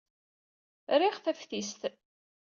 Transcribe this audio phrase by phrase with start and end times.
[1.01, 1.81] Riɣ taftist.